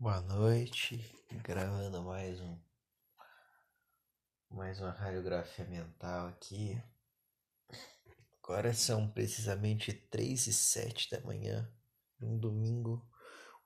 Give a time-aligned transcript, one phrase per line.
[0.00, 1.04] Boa noite,
[1.42, 2.56] gravando mais um
[4.48, 6.80] mais uma radiografia mental aqui.
[8.40, 11.68] Agora são precisamente 3 e 7 da manhã,
[12.22, 13.04] um domingo,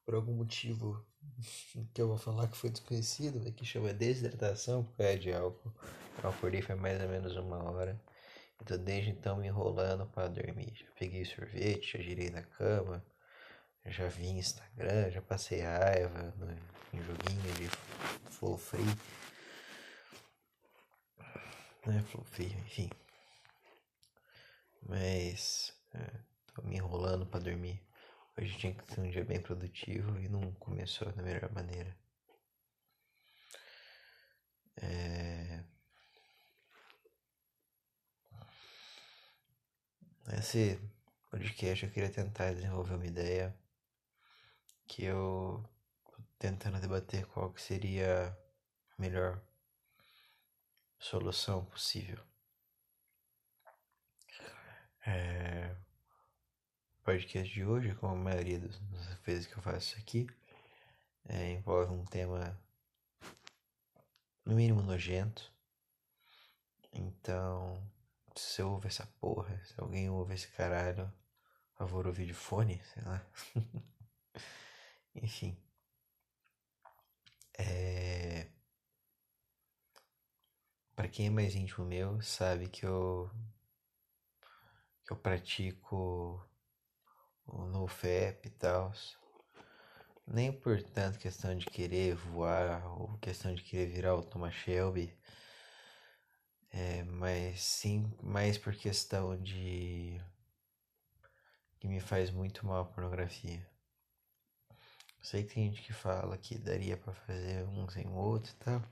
[0.07, 1.07] por algum motivo
[1.93, 5.71] que eu vou falar que foi desconhecido, que chama desidratação por causa de álcool.
[6.25, 8.03] Eu acordei foi mais ou menos uma hora.
[8.59, 10.73] Então desde então me enrolando para dormir.
[10.77, 13.05] Já peguei sorvete, já girei na cama
[13.87, 16.51] já vi Instagram, já passei raiva no,
[16.93, 17.69] em joguinho de
[18.31, 18.85] Flow Free.
[21.87, 22.91] Não é Flow Free, enfim.
[24.83, 26.21] Mas é,
[26.55, 27.83] tô me enrolando para dormir.
[28.39, 31.97] Hoje tinha que ser um dia bem produtivo e não começou da melhor maneira.
[34.77, 35.65] É...
[40.39, 40.81] Esse
[41.31, 43.55] podcast eu queria tentar desenvolver uma ideia
[44.87, 45.65] que eu
[46.05, 48.29] tô tentando debater qual que seria
[48.97, 49.43] a melhor
[50.99, 52.19] solução possível.
[55.05, 55.75] É,
[57.01, 58.77] o podcast de hoje, como a maioria das
[59.25, 60.27] vezes que eu faço isso aqui,
[61.29, 62.57] é, envolve um tema
[64.45, 65.53] no mínimo nojento.
[66.93, 67.83] Então,
[68.37, 71.13] se você ouve essa porra, se alguém ouve esse caralho,
[71.73, 73.27] por favor, ouvir de fone, sei lá.
[75.15, 75.57] Enfim.
[77.59, 78.49] É...
[80.95, 83.31] Para quem é mais íntimo meu, sabe que eu
[85.05, 86.47] que eu pratico
[87.47, 88.93] o NoFap e tal.
[90.27, 95.13] Nem por tanto questão de querer voar ou questão de querer virar o Thomas Shelby.
[96.71, 100.21] É, mas sim mais por questão de
[101.79, 103.72] que me faz muito mal a pornografia.
[105.23, 108.65] Sei que tem gente que fala que daria para fazer um sem o outro e
[108.65, 108.83] tal.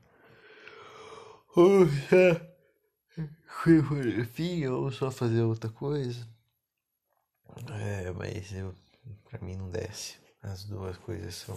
[1.55, 1.85] Ou
[4.21, 6.25] enfim, ou só fazer outra coisa.
[7.79, 8.73] É, mas eu
[9.25, 10.17] pra mim não desce.
[10.41, 11.55] As duas coisas são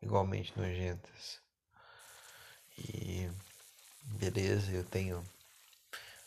[0.00, 1.40] igualmente nojentas.
[2.78, 3.30] E
[4.18, 5.22] beleza, eu tenho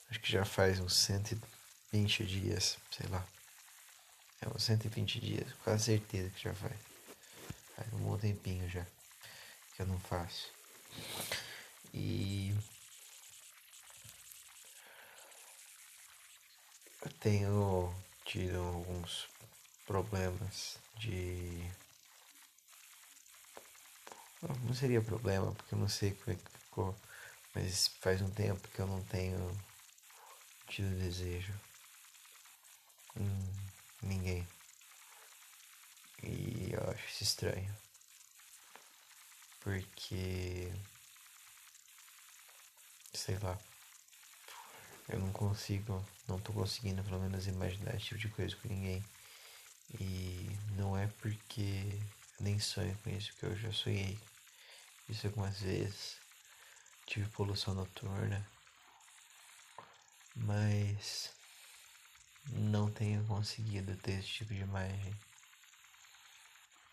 [0.09, 3.25] acho que já faz uns 120 dias, sei lá.
[4.42, 6.78] É uns 120 dias, quase certeza que já faz.
[7.75, 8.86] Faz um bom tempinho já
[9.75, 10.52] que eu não faço.
[11.94, 12.56] E
[17.03, 19.28] eu tenho tido alguns
[19.86, 21.64] problemas de.
[24.64, 26.96] Não seria problema, porque eu não sei como é que ficou,
[27.56, 29.59] mas faz um tempo que eu não tenho
[30.68, 31.54] tido desejo.
[33.16, 33.68] Hum
[34.02, 34.47] ninguém.
[36.24, 37.75] E eu acho isso estranho.
[39.62, 40.72] Porque.
[43.13, 43.57] Sei lá.
[45.09, 49.03] Eu não consigo, não tô conseguindo pelo menos imaginar esse tipo de coisa com ninguém.
[50.00, 52.00] E não é porque
[52.40, 54.19] nem sonho com isso, porque eu já sonhei
[55.09, 56.18] isso algumas vezes.
[57.06, 58.46] Tive poluição noturna.
[60.36, 61.31] Mas
[62.53, 65.13] não tenho conseguido ter esse tipo de imagem,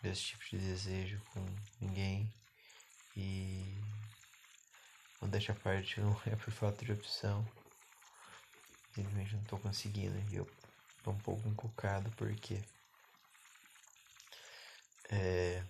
[0.03, 1.45] esse tipo de desejo com
[1.81, 2.33] ninguém
[3.17, 3.81] e
[5.21, 7.47] não deixa a parte não é por falta de opção.
[8.95, 10.49] Simplesmente não estou conseguindo e eu
[11.03, 12.63] tô um pouco encucado porque
[15.11, 15.65] é,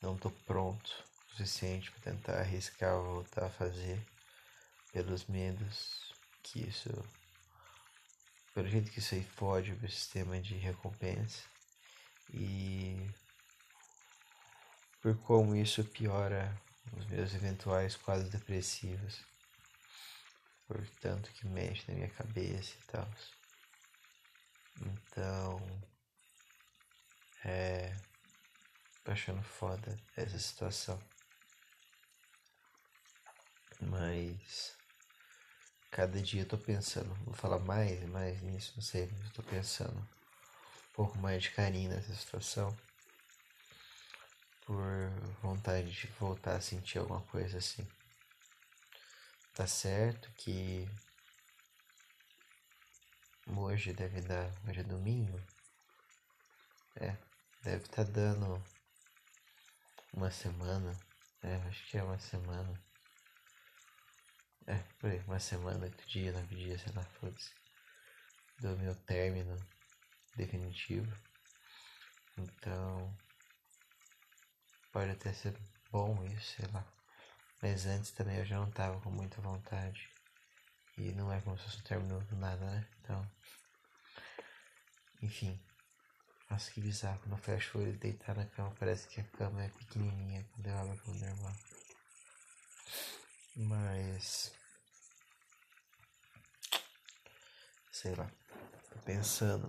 [0.00, 4.00] não estou pronto o suficiente para tentar arriscar voltar a fazer
[4.92, 6.12] pelos medos
[6.42, 6.90] que isso
[8.58, 11.44] pelo jeito que isso aí fode o sistema de recompensa
[12.34, 13.08] e
[15.00, 16.60] por como isso piora
[16.96, 19.24] os meus eventuais quadros depressivos,
[20.66, 23.08] portanto que mexe na minha cabeça e tal.
[24.82, 25.80] Então,
[27.44, 27.94] é.
[29.04, 30.98] tô achando foda essa situação.
[33.80, 34.77] Mas
[35.90, 39.32] Cada dia eu tô pensando, vou falar mais e mais nisso, não sei, mas eu
[39.32, 42.76] tô pensando um pouco mais de carinho nessa situação.
[44.64, 45.10] Por
[45.42, 47.86] vontade de voltar a sentir alguma coisa assim.
[49.54, 50.88] Tá certo que
[53.56, 55.40] hoje deve dar, hoje é domingo.
[56.96, 57.16] É,
[57.62, 58.62] deve estar tá dando
[60.12, 60.96] uma semana.
[61.42, 62.87] É, acho que é uma semana
[64.68, 67.50] é, aí, uma semana, oito dias, nove dias, sei lá, foda-se.
[68.60, 69.56] Do meu término
[70.36, 71.10] definitivo.
[72.36, 73.16] Então,
[74.92, 75.56] pode até ser
[75.90, 76.86] bom isso, sei lá.
[77.62, 80.10] Mas antes também eu já não tava com muita vontade.
[80.98, 82.86] E não é como se fosse um término do nada, né?
[83.00, 83.30] Então.
[85.22, 85.58] Enfim.
[86.50, 87.18] Nossa, que bizarro.
[87.20, 90.66] Quando eu fecho o olho deitar na cama, parece que a cama é pequenininha quando
[90.66, 91.56] eu abro a cama normal.
[93.56, 94.57] Mas.
[98.00, 98.30] Sei lá.
[99.04, 99.68] Pensando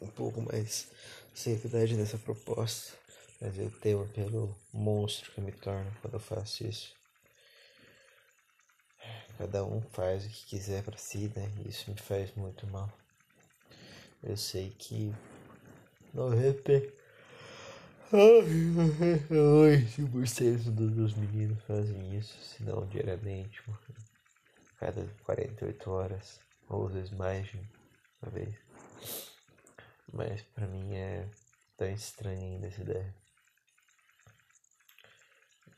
[0.00, 0.92] um pouco mais
[1.34, 2.96] seriedade nessa proposta.
[3.40, 6.94] Mas eu temo pelo monstro que me torna quando eu faço isso.
[9.36, 11.50] Cada um faz o que quiser para si, né?
[11.64, 12.88] E isso me faz muito mal.
[14.22, 15.12] Eu sei que
[16.14, 16.30] não
[19.88, 23.60] se vocês dos meninos fazem isso, se não diariamente,
[24.78, 27.58] cada 48 horas, ou às vezes mais de
[28.22, 28.54] uma vez.
[30.12, 31.28] Mas pra mim é
[31.76, 33.14] tão estranha ainda essa ideia.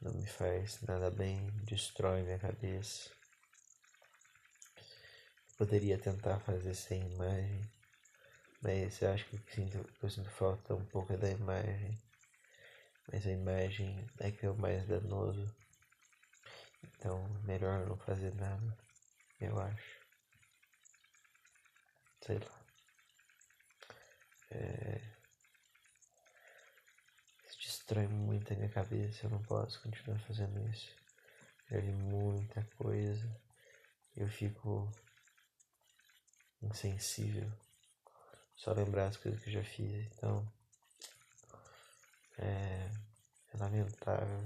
[0.00, 3.10] Não me faz nada bem, destrói minha cabeça.
[5.56, 7.72] Poderia tentar fazer sem imagem,
[8.60, 11.98] mas eu acho que eu sinto, eu sinto falta um pouco da imagem.
[13.10, 15.56] Mas a imagem é que é o mais danoso.
[16.84, 18.76] Então, melhor não fazer nada,
[19.40, 19.95] eu acho.
[22.26, 22.66] Sei lá.
[24.50, 25.00] É...
[27.46, 30.92] Isso destrói muito a minha cabeça, eu não posso continuar fazendo isso.
[31.70, 33.40] Já vi muita coisa,
[34.16, 34.90] eu fico
[36.60, 37.48] insensível.
[38.56, 40.52] Só lembrar as coisas que eu já fiz, então
[42.38, 42.90] é,
[43.54, 44.42] é lamentável.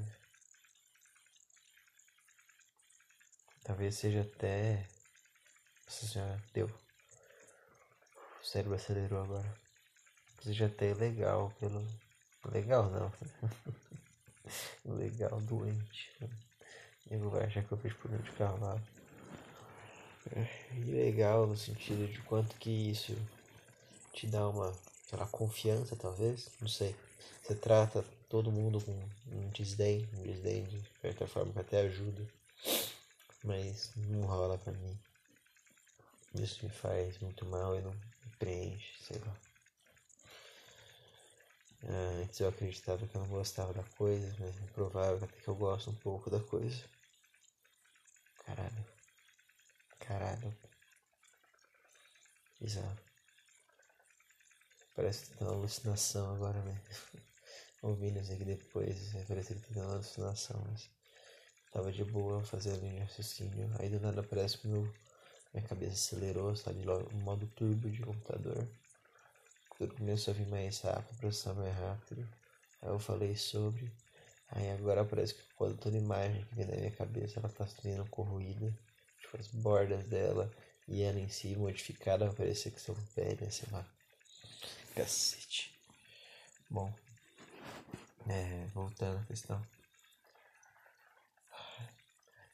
[3.64, 4.86] Talvez seja até.
[5.86, 6.89] Nossa senhora, deu.
[8.50, 9.54] Cérebro acelerou agora.
[10.42, 11.86] Seja até legal pelo.
[12.50, 13.12] Legal não.
[14.98, 16.10] legal doente.
[17.08, 18.82] Eu vai achar que eu fiz por de cavalo.
[20.72, 23.16] E legal no sentido de quanto que isso
[24.12, 24.76] te dá uma,
[25.12, 26.96] lá, confiança talvez, não sei.
[27.44, 28.92] Você trata todo mundo com
[29.30, 32.26] um desdém, um desdém de certa forma que até ajuda,
[33.44, 34.98] mas não rola pra mim.
[36.34, 39.36] Isso me faz muito mal e não preenche, sei lá.
[41.84, 45.48] Ah, antes eu acreditava que eu não gostava da coisa, mas é provável até que
[45.48, 46.82] eu gosto um pouco da coisa.
[48.46, 48.84] Caralho.
[49.98, 50.56] Caralho.
[52.60, 52.96] Bizarro.
[54.96, 56.82] Parece que tá uma alucinação agora, velho.
[57.82, 60.90] Ouvindo isso aqui depois, é, parece que tá uma alucinação, mas
[61.72, 63.70] tava de boa fazendo de raciocínio.
[63.78, 64.92] Aí do nada parece que meu,
[65.52, 66.82] minha cabeça acelerou, sabe?
[66.84, 68.68] Logo, modo turbo de computador.
[69.78, 72.28] Tudo começou a vir mais rápido, processar mais rápido.
[72.82, 73.90] Aí eu falei sobre.
[74.50, 78.04] Aí agora parece que quando toda imagem que vem na minha cabeça ela tá sendo
[78.10, 78.76] corroída
[79.20, 80.50] tipo, as bordas dela
[80.88, 83.86] e ela em si modificada vai parecer que são velhas, sei lá.
[84.94, 85.72] Cacete.
[86.68, 86.92] Bom,
[88.28, 89.64] é, voltando à questão.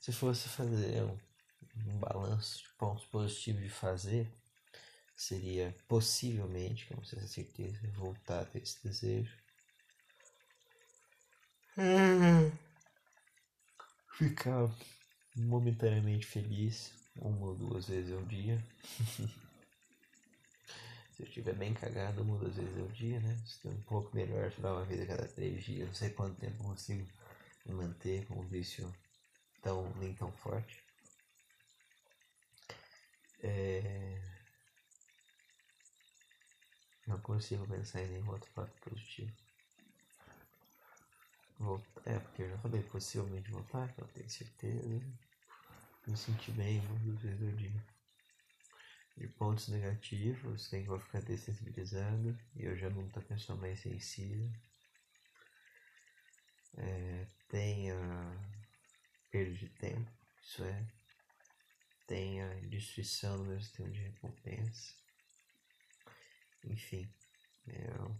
[0.00, 1.18] Se fosse fazer um,
[1.86, 4.32] um balanço de pontos positivos de fazer,
[5.16, 9.36] seria possivelmente, com certa certeza, voltar a ter esse desejo.
[14.12, 14.70] Ficar
[15.36, 18.62] momentaneamente feliz uma ou duas vezes ao dia.
[21.12, 23.38] Se eu estiver bem cagado uma ou duas vezes ao dia, né?
[23.46, 25.88] Se um pouco melhor, dar uma vez a cada três dias.
[25.88, 27.06] Não sei quanto tempo eu consigo
[27.64, 28.92] me manter com um vício
[29.62, 30.85] tão, nem tão forte.
[33.48, 34.20] É...
[37.06, 39.32] Não consigo pensar em nenhum outro fato positivo.
[41.58, 45.00] Voltar, é, porque eu já falei, possivelmente voltar, não tenho certeza
[46.06, 47.84] me sentir bem duas vezes ao dia.
[49.16, 53.80] De pontos negativos, tem que eu ficar dessensibilizado e eu já não com pessoa mais
[53.80, 54.50] sensível.
[56.76, 58.36] É, tem a
[59.30, 60.10] perda de tempo,
[60.42, 60.95] isso é.
[62.06, 64.94] Tem a destruição do meu sistema de recompensa.
[66.64, 67.12] Enfim,
[67.66, 68.16] eu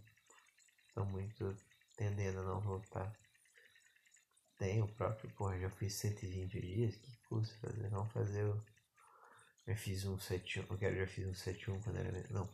[0.87, 1.55] estou muito
[1.95, 3.15] tendendo a não voltar.
[4.57, 7.89] Tem o próprio, porra, já fiz 120 dias, que custa fazer?
[7.89, 8.63] Não fazer o.
[9.67, 12.27] Já fiz um 71, eu quero, já fiz um 71 quando era.
[12.31, 12.49] Não.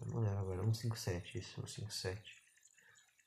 [0.00, 2.42] Eu não lembro agora, 157, isso, 157.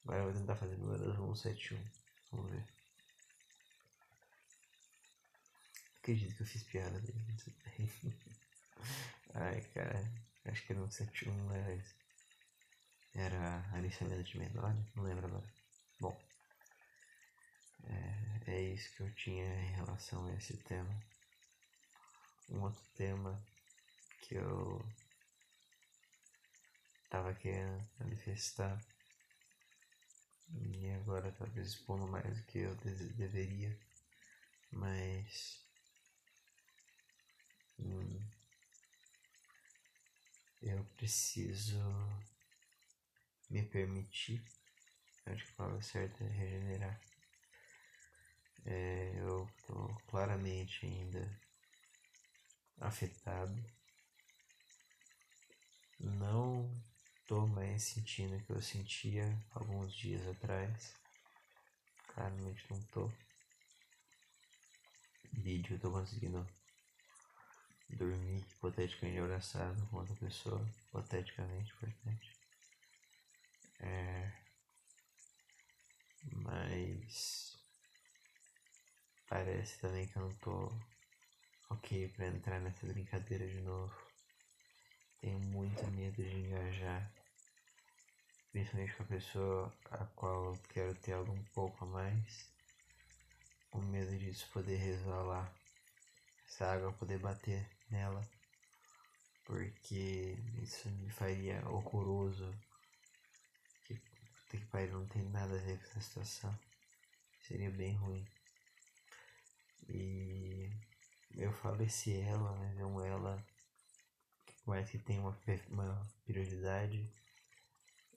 [0.04, 1.84] Agora eu vou tentar fazer números 171.
[2.32, 2.81] Vamos ver.
[6.02, 7.24] Acredito que eu fiz piada dele.
[9.36, 10.12] Ai, cara.
[10.46, 11.96] Acho que era 171, não era isso.
[13.14, 15.54] Era aliciamento de menores, não lembro agora.
[16.00, 16.20] Bom,
[17.84, 21.00] é, é isso que eu tinha em relação a esse tema.
[22.50, 23.40] Um outro tema
[24.22, 24.84] que eu
[27.12, 28.84] tava querendo manifestar
[30.50, 33.78] e agora talvez expondo mais do que eu deveria,
[34.72, 35.61] mas
[37.82, 38.22] hum,
[40.62, 41.80] eu preciso
[43.50, 44.44] me permitir,
[45.26, 47.02] acho que a certa é regenerar.
[48.66, 51.42] É, eu estou claramente ainda
[52.80, 53.56] afetado.
[56.00, 56.70] Não
[57.20, 60.96] estou mais sentindo o que eu sentia alguns dias atrás.
[62.14, 63.12] Claramente não estou.
[65.34, 66.48] Vídeo eu tô conseguindo
[67.96, 70.62] dormir hipoteticamente abraçado com outra pessoa.
[70.88, 72.32] Hipoteticamente, importante.
[73.80, 74.32] É,
[76.32, 77.58] mas
[79.28, 80.72] parece também que eu não tô
[81.70, 83.96] ok pra entrar nessa brincadeira de novo.
[85.20, 87.12] Tenho muito medo de engajar,
[88.52, 92.52] principalmente com a pessoa a qual eu quero ter algo um pouco a mais.
[93.70, 95.54] Com medo disso poder resvalar,
[96.46, 98.28] essa água poder bater nela,
[99.46, 102.52] porque isso me faria horroroso
[104.52, 106.60] Puta que pariu, não tem nada a ver com essa situação.
[107.48, 108.28] Seria bem ruim.
[109.88, 110.70] E
[111.36, 113.42] eu faleci ela, mas é um ela
[114.46, 115.38] que por mais que tem uma,
[115.70, 117.10] uma prioridade,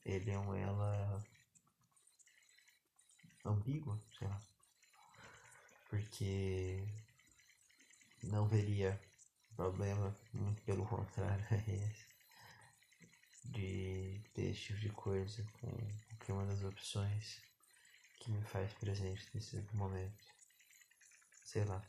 [0.05, 1.25] ele é um ela
[3.45, 4.43] ambíguo, sei lá.
[5.89, 6.85] Porque
[8.25, 9.01] não veria
[9.55, 12.15] problema, muito pelo contrário, é esse
[13.45, 15.71] de ter esse tipo de coisa com
[16.09, 17.43] qualquer uma das opções
[18.19, 20.25] que me faz presente nesse momento.
[21.45, 21.83] Sei lá.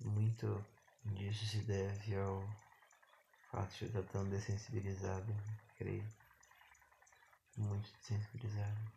[0.00, 0.64] Muito
[1.04, 2.42] disso se deve ao
[3.50, 5.34] fato de eu estar tão dessensibilizado,
[5.76, 6.06] creio.
[7.56, 8.92] Muito dessensibilizado.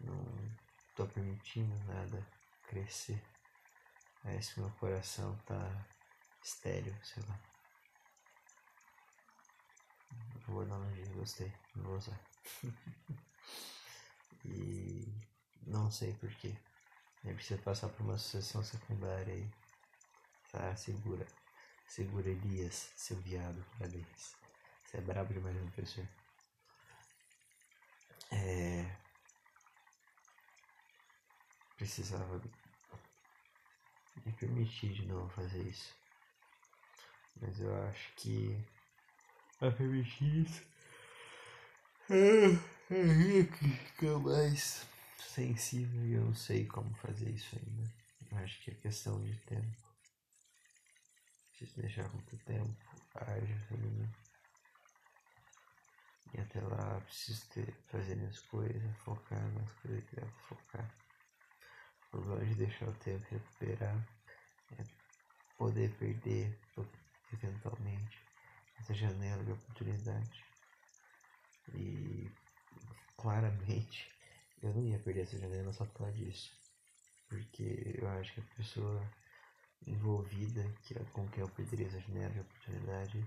[0.00, 0.56] Não
[0.88, 2.26] estou permitindo nada
[2.68, 3.22] crescer.
[4.26, 5.86] Parece que meu coração tá
[6.42, 7.40] estéreo, sei lá.
[10.48, 11.52] Boa analogia, gostei.
[11.76, 12.20] Vou usar.
[14.44, 15.06] e
[15.64, 16.58] não sei porquê.
[17.24, 19.48] Aí precisa passar por uma sucessão secundária aí.
[20.50, 21.24] Tá, segura.
[21.86, 24.34] Segura Elias, seu viado, parabéns.
[24.84, 26.08] Você é brabo demais, meu professor.
[28.32, 28.90] É.
[31.76, 32.40] Precisava
[34.24, 35.94] me permitir de novo fazer isso.
[37.40, 38.58] Mas eu acho que
[39.60, 40.62] a permitir isso.
[42.08, 44.86] É, que fica mais
[45.18, 47.92] sensível e eu não sei como fazer isso ainda.
[48.30, 49.86] Eu acho que é questão de tempo.
[51.50, 52.86] Preciso deixar muito tempo
[53.24, 54.08] ágil mim.
[56.34, 60.94] E até lá preciso ter, fazer minhas coisas, focar nas coisas que devo focar.
[62.16, 64.08] Problema de deixar o tempo recuperar
[64.70, 64.84] é
[65.58, 66.58] poder perder
[67.30, 68.18] eventualmente
[68.80, 70.44] essa janela de oportunidade.
[71.74, 72.30] E
[73.18, 74.10] claramente
[74.62, 76.50] eu não ia perder essa janela só por causa disso.
[77.28, 79.14] Porque eu acho que a pessoa
[79.86, 83.26] envolvida que, com quem eu perderia essa janela de oportunidade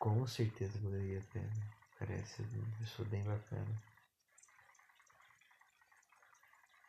[0.00, 1.48] com certeza valeria a pena.
[1.96, 3.89] Parece uma pessoa bem bacana.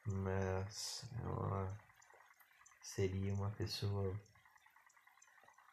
[0.05, 1.79] Mas ela
[2.81, 4.20] seria uma pessoa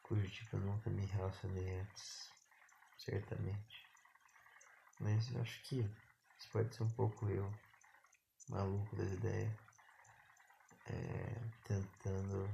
[0.03, 2.31] cujo tipo eu nunca me relacionei antes,
[2.97, 3.89] certamente.
[5.01, 5.81] Mas eu acho que
[6.39, 7.53] isso pode ser um pouco eu,
[8.49, 9.53] maluco das ideias,
[10.87, 12.51] é, tentando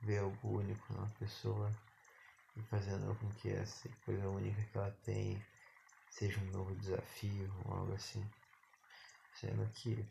[0.00, 1.74] ver algo único numa pessoa
[2.56, 5.42] e fazendo com que essa coisa única que ela tem
[6.08, 8.24] seja um novo desafio ou algo assim.
[9.34, 10.06] Sendo que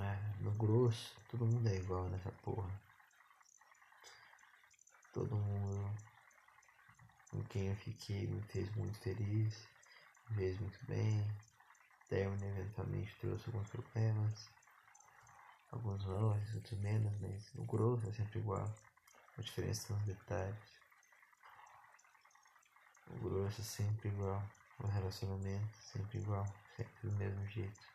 [0.00, 2.84] é, no grosso, todo mundo é igual nessa porra
[5.14, 5.96] todo mundo
[7.30, 9.68] com quem eu fiquei me fez muito feliz,
[10.28, 11.24] me fez muito bem.
[12.08, 14.50] Término eventualmente trouxe alguns problemas,
[15.70, 18.68] alguns mais, outros menos, mas no grosso é sempre igual.
[19.38, 20.80] A diferença são os detalhes.
[23.06, 24.42] O grosso é sempre igual.
[24.80, 26.44] O relacionamento é sempre igual,
[26.76, 27.86] sempre do mesmo jeito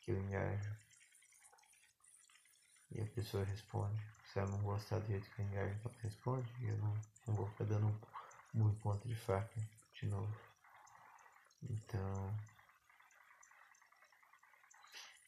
[0.00, 0.76] que eu engajo.
[3.14, 4.02] Pessoa responde.
[4.26, 6.52] Se ela não gostar do jeito que eu engajo, ela responde.
[6.60, 6.94] E eu não,
[7.28, 8.00] não vou ficar dando
[8.52, 9.60] muito ponto de faca
[9.94, 10.34] de novo.
[11.62, 12.36] Então.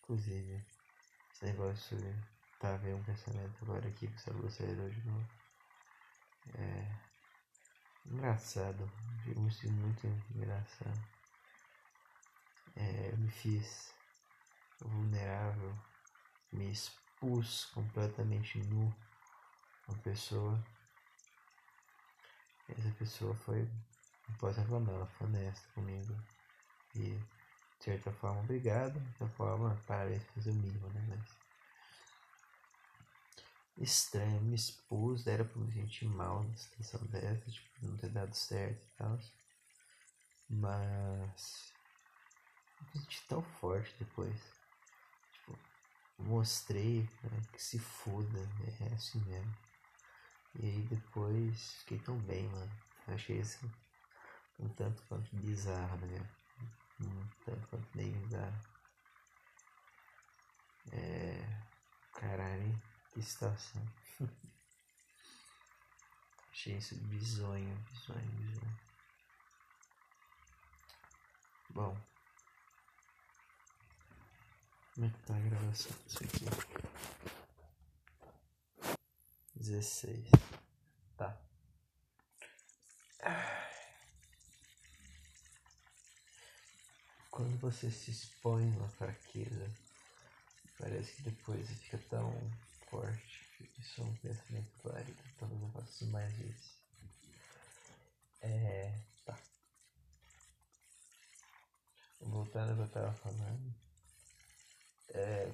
[0.03, 0.65] Inclusive,
[1.33, 1.99] esse negócio
[2.59, 5.29] tá vendo um pensamento agora aqui que o cérebro de novo.
[6.55, 7.07] É.
[8.07, 8.91] Engraçado.
[9.37, 11.09] Muito, muito engraçado.
[12.77, 13.95] É, eu me fiz
[14.81, 15.75] vulnerável,
[16.53, 17.06] me expus
[17.73, 18.95] completamente nu
[19.89, 20.63] uma pessoa.
[22.69, 23.63] Essa pessoa foi,
[24.29, 26.15] não posso reclamar, ela foi honesta comigo.
[26.95, 28.99] E de certa forma, obrigado.
[28.99, 31.07] De certa forma, por fazer o mínimo, né?
[31.09, 31.37] Mas
[33.79, 38.35] estranho, me expus, era pra me sentir mal na situação dessa, tipo, não ter dado
[38.35, 39.19] certo e tal.
[40.49, 41.73] Mas
[42.81, 44.56] me senti tão forte depois.
[46.19, 48.49] Mostrei né, que se foda,
[48.81, 49.55] é assim mesmo.
[50.59, 52.73] E aí depois fiquei tão bem, mano.
[53.09, 53.71] Achei isso
[54.59, 56.29] um tanto quanto bizarro, né?
[57.01, 58.61] Um tanto quanto nem bizarro.
[60.93, 61.67] É.
[62.15, 62.83] Caralho,
[63.13, 63.83] que situação.
[66.51, 68.81] Achei isso bizonho, bizonho, bizonho.
[71.71, 72.16] Bom.
[74.97, 76.47] Como é que tá a gravação disso aqui?
[79.55, 80.31] 16.
[81.19, 81.39] Tá.
[87.31, 89.71] Quando você se expõe uma fraqueza,
[90.79, 92.33] parece que depois fica tão
[92.89, 93.47] forte.
[93.79, 95.23] Isso é um pensamento válido.
[95.39, 96.79] Talvez eu faça mais vezes.
[98.41, 98.99] É.
[99.27, 99.39] Tá.
[102.23, 103.86] Voltando ao que eu tava falando.
[105.15, 105.51] É,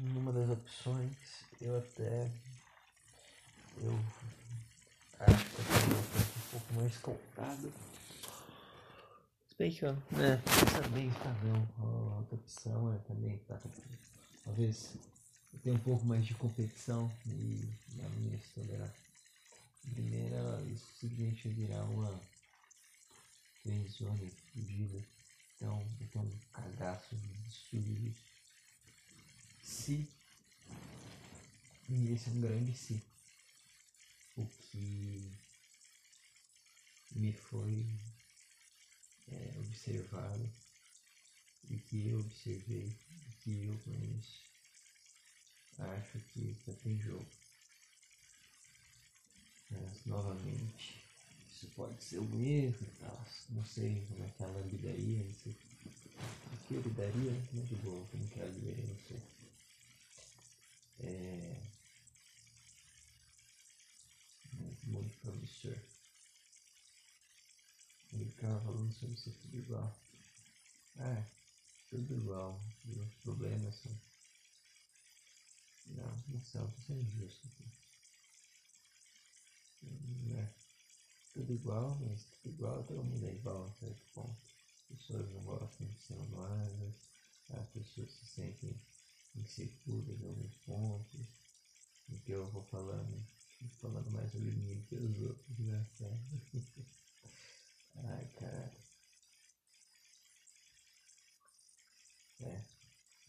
[0.00, 2.30] numa das opções, eu até.
[3.82, 3.98] Eu
[5.20, 7.72] acho que eu um pouco mais comprado.
[9.48, 9.92] Se bem que eu.
[10.10, 10.42] Né,
[10.82, 11.68] também tá não.
[11.78, 13.58] A outra opção é também tá.
[14.44, 14.96] Talvez
[15.62, 18.92] tenha um pouco mais de competição e na minha história.
[19.94, 22.20] Primeira, isso simplesmente virar uma
[23.62, 25.02] friendzone fugida.
[25.60, 28.14] Então, tenho um cagaço de
[29.62, 30.08] Se.
[31.86, 33.02] E esse é um grande se.
[34.38, 35.30] O que
[37.12, 37.84] me foi
[39.28, 40.50] é, observado
[41.68, 42.96] e que eu observei
[43.28, 44.40] e que eu conheço.
[45.78, 47.26] Acho que está tem jogo.
[49.70, 50.99] Mas novamente
[51.60, 53.26] isso pode ser um erro e tal.
[53.50, 55.52] Não sei como é que ela lidaria, não sei.
[55.52, 57.32] O que eu lidaria?
[57.52, 59.22] Não de boa, como que ela lidaria, não sei.
[61.00, 61.60] É.
[64.84, 65.76] Muito promissor.
[68.12, 70.00] Ele ficava falando sobre ser tudo igual.
[70.98, 71.24] É,
[71.90, 72.60] tudo igual.
[72.86, 74.00] Os problemas são.
[75.88, 77.70] Não, não são, tô sendo injusto aqui.
[79.82, 80.60] Não é
[81.50, 84.36] tudo igual, mas tudo igual, todo mundo é igual a certo ponto.
[84.90, 86.94] As pessoas não gostam de ser amadas,
[87.50, 88.74] as pessoas se sentem
[89.34, 91.20] inseguras em alguns pontos.
[92.08, 93.26] O que eu vou falando,
[93.80, 96.20] falando mais sobre mim que os outros, engraçado.
[97.96, 98.72] Ai, cara.
[102.42, 102.62] É,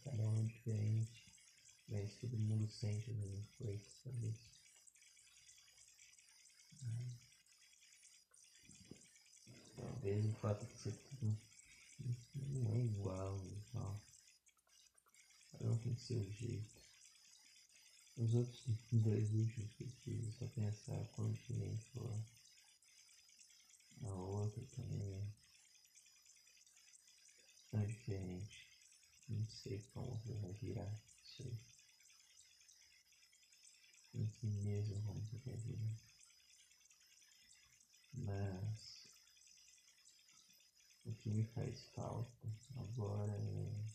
[0.04, 1.26] cada um é diferente,
[1.88, 4.32] mas todo mundo sente mesmas coisas, sabe?
[9.76, 11.36] Talvez o fato de ser tudo
[12.34, 14.00] não é igual, igual.
[15.52, 16.82] Cada um tem seu jeito.
[18.16, 22.14] Os outros dois últimos que eu fiz, só pensar quão diferente for.
[24.02, 25.32] A outra também
[27.72, 28.68] é diferente.
[29.28, 30.92] Não sei como você vai virar
[31.24, 31.58] isso aí.
[34.14, 35.96] Não sei mesmo como você vai virar.
[38.14, 39.01] Mas
[41.22, 43.92] que me faz falta agora é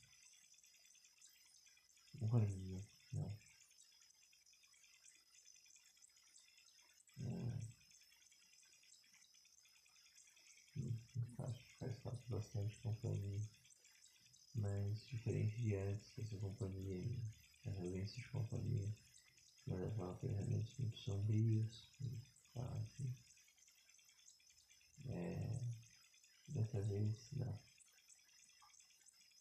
[2.21, 3.37] morango, né?
[7.21, 7.77] É.
[11.35, 13.41] Faz, falta bastante companhia.
[14.55, 17.21] Mas diferente de antes, essa companhia,
[17.65, 18.93] a violência de companhia,
[19.67, 21.93] mas levava pensamentos muito sombrios,
[22.53, 23.15] fácil.
[25.05, 25.76] É,
[26.47, 27.59] Dessa vez, não.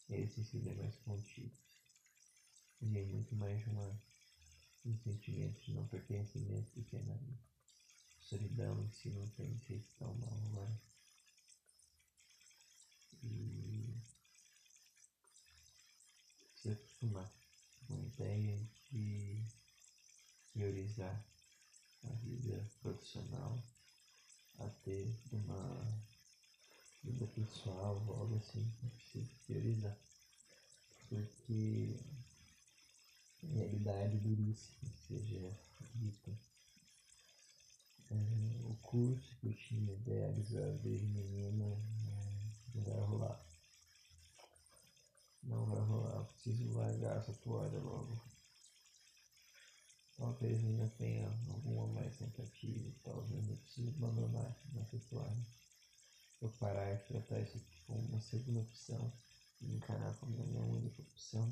[0.07, 1.57] Têm sido mais contidos.
[2.81, 4.01] E é muito mais uma,
[4.85, 7.39] um sentimento de não pertencimento do que nada.
[8.21, 10.81] solidão em si não tem feito tão mal agora.
[13.23, 13.97] E
[16.55, 17.31] se acostumar
[17.87, 18.59] com a ideia
[18.91, 19.43] de
[20.53, 21.25] priorizar
[22.03, 23.63] a vida profissional
[24.59, 26.07] a ter uma
[27.07, 29.97] vida pessoal, algo assim, que precisa priorizar.
[31.09, 31.99] Porque
[33.43, 35.57] a realidade duríssima, seja
[35.95, 36.31] dita.
[38.09, 38.15] É,
[38.65, 43.45] o curso que eu tinha idealizado desde menino é, não vai rolar.
[45.43, 48.21] Não vai rolar, eu preciso largar essa toalha logo.
[50.17, 55.45] Talvez ainda tenha alguma mais tentativa tal, mas eu preciso abandonar essa toalha.
[56.41, 59.11] Eu parar e tratar isso aqui como uma segunda opção
[59.61, 61.51] e encarar como minha única opção.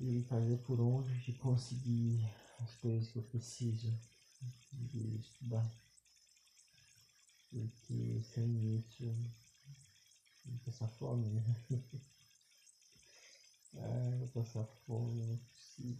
[0.00, 2.24] E fazer por onde de conseguir
[2.60, 3.92] as coisas que eu preciso
[4.72, 5.66] de estudar.
[7.50, 9.04] Porque sem isso
[10.44, 11.42] vou passar fome, né?
[13.76, 15.96] ah, vou passar fome, não é possível.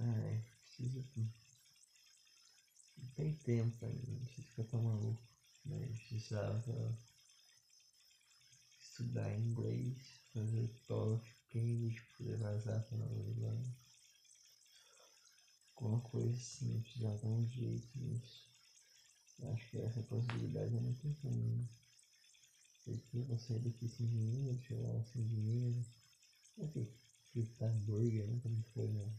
[0.00, 0.42] Ai,
[0.76, 1.43] preciso.
[3.14, 5.22] Tem tempo ainda, não precisa ficar tão maluco.
[5.64, 6.98] Mas precisava
[8.78, 9.96] estudar inglês,
[10.32, 13.74] fazer TOEFL, Cambridge, poder vazar para Nova Zelândia.
[15.76, 18.44] Alguma coisa assim, precisava dar um jeito nisso.
[19.42, 21.68] Acho que essa possibilidade é muito ruim.
[22.84, 25.84] Porque eu vou sair daqui sem dinheiro, chegar lá sem dinheiro.
[26.58, 26.86] Enfim,
[27.32, 29.12] fritar hambúrguer nunca me foi uma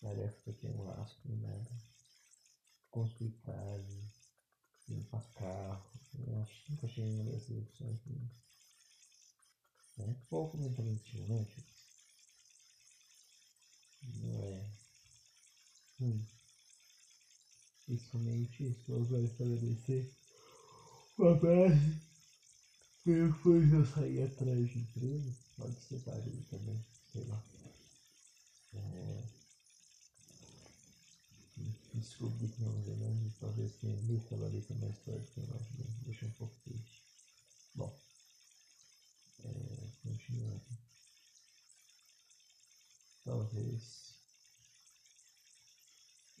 [0.00, 1.91] tarefa que eu tenho laço nem nada.
[2.92, 4.12] Casa,
[4.86, 5.90] limpar carro.
[6.28, 7.98] Eu acho que nunca achei nenhuma dessas opções.
[9.98, 11.46] É pouco mentalmente, né?
[14.20, 14.62] Não é
[15.98, 16.20] ruim.
[17.88, 20.06] E somente só vai estabelecer
[21.16, 21.96] uma base.
[23.06, 26.78] Depois eu sair atrás de emprego, pode ser válido também,
[27.10, 27.42] sei lá.
[28.74, 29.41] É...
[31.94, 33.96] Descobri que não é grande, talvez tenha
[34.30, 37.06] ela ali também história que eu imaginei, deixa um pouco triste.
[37.74, 38.02] Bom,
[39.44, 40.78] é, continuando.
[43.24, 44.22] Talvez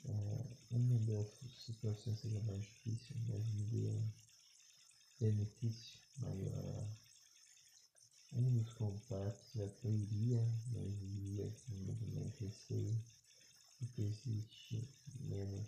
[0.04, 4.12] é, uma dessas situações seja mais difícil, mas me dê um
[5.18, 6.86] benefício maior.
[8.32, 13.00] Um dos contatos até iria, mas iria com muito mais receio,
[13.82, 15.66] porque existe menos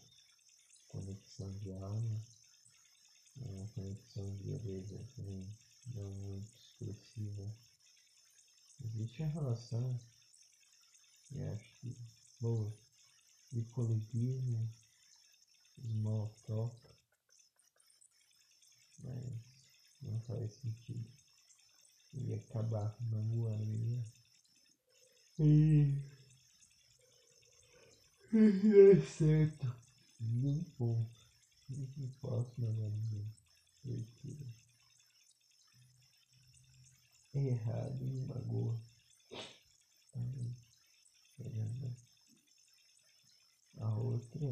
[0.87, 2.22] conexão de alma,
[3.37, 5.44] uma conexão de beleza também
[5.94, 7.53] não muito expressiva.
[8.85, 9.98] Existe a relação,
[11.33, 11.96] e acho que
[12.40, 12.72] boa,
[13.53, 14.72] de coleguismo,
[15.81, 16.77] small talk,
[19.03, 19.35] mas
[20.03, 21.11] não faz sentido.
[22.12, 24.05] Ia acabar namorando minha.
[25.40, 26.03] E.
[28.36, 29.72] É certo.
[30.76, 31.20] Ponto.
[31.96, 33.32] Não posso namorar ninguém.
[33.80, 34.36] Porque.
[37.34, 38.76] É errado, me magoa.
[43.78, 44.46] A outra,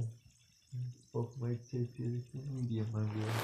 [0.75, 3.37] um pouco mais de certeza que eu não iria magoar.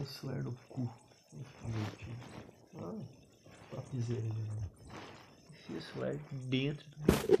[0.00, 0.88] O celular no cu.
[2.76, 3.04] Ah,
[3.70, 4.81] topzera de novo.
[5.62, 6.16] Enfia o celular
[6.48, 7.34] dentro do meu cu.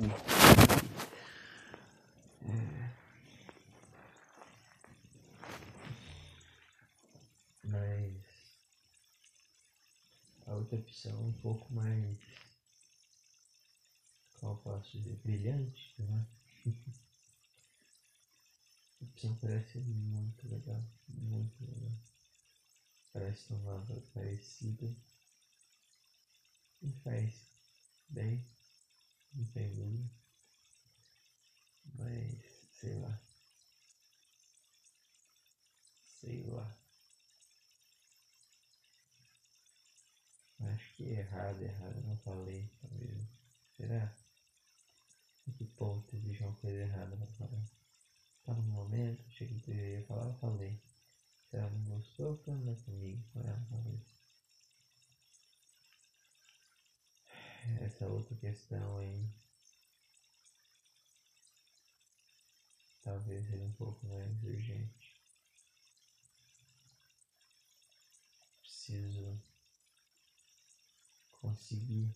[2.44, 2.92] É.
[7.64, 8.14] Mas
[10.46, 12.16] a outra opção é um pouco mais.
[14.34, 15.16] Como eu posso dizer?
[15.24, 16.26] Brilhante, né?
[19.00, 20.80] A opção parece muito legal.
[21.08, 21.98] Muito legal.
[23.12, 24.94] Parece uma parecida.
[26.82, 27.51] E faz
[28.12, 28.46] bem.
[29.54, 30.10] Tem dúvida.
[31.98, 33.20] Mas sei lá.
[36.20, 36.78] Sei lá.
[40.60, 43.26] Acho que errado, errado, não falei, talvez.
[43.76, 44.14] Será?
[45.48, 47.64] Em que ponto existe uma coisa errada pra falar?
[48.44, 50.80] Tava no momento, cheguei que eu ia falar, falei.
[51.50, 54.21] Se ela não gostou, foi é comigo, com ela, talvez.
[57.80, 59.28] Essa outra questão aí.
[63.02, 65.20] Talvez seja um pouco mais urgente.
[68.60, 69.40] Preciso
[71.40, 72.14] conseguir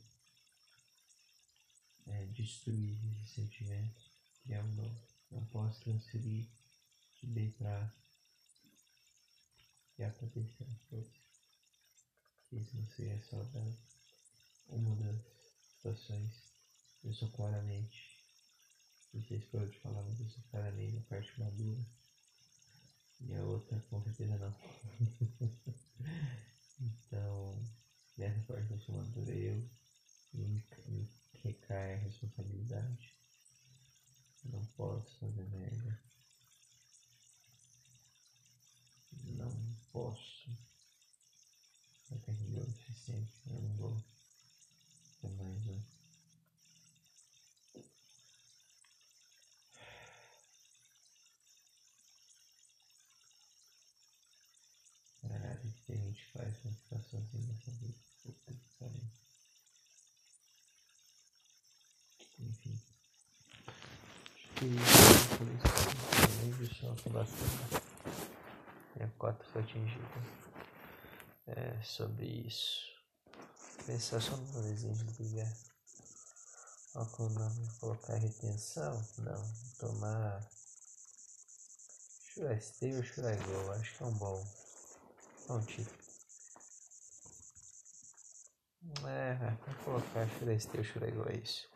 [2.07, 4.11] é, destruir esse sentimento,
[4.43, 5.07] criar um novo.
[5.31, 6.49] Não posso transferir
[7.21, 7.93] de B para
[9.99, 11.13] e acontecer as coisas.
[12.53, 13.77] Isso não seria saudável.
[14.69, 15.36] Uma das
[15.77, 16.33] situações,
[17.05, 18.17] eu sou claramente,
[19.29, 21.81] sei se pode falar, mas eu sou claramente na parte madura.
[23.21, 24.53] E a outra com certeza não.
[26.81, 27.55] então,
[28.17, 29.57] nessa parte eu sou madura, eu
[30.35, 31.09] me, me
[31.43, 33.15] recai a responsabilidade.
[34.45, 35.99] Não posso fazer merda.
[39.25, 39.51] Não
[39.93, 40.49] posso.
[42.09, 43.33] Tenho que o suficiente.
[43.51, 44.16] Eu não vou
[45.29, 45.81] mais um.
[55.23, 57.99] Caralho, o que a gente faz quando ficar sozinho nessa vida?
[58.23, 59.11] Puta que pariu.
[62.39, 62.81] Enfim.
[63.67, 64.69] Acho que
[65.37, 67.83] por isso nem deixou bastante.
[68.95, 70.47] Minha cota foi atingida.
[71.47, 72.96] É sobre isso.
[73.87, 75.57] Pensar só no desenho de ligar.
[76.96, 79.01] Olha o nome colocar retenção?
[79.18, 79.55] Não.
[79.79, 80.51] Tomar.
[82.25, 83.72] Churastei ou churagol?
[83.75, 84.44] Acho que é um bom.
[85.46, 85.96] Bom título.
[89.07, 91.76] É, vou colocar churastei ou churagol, é isso.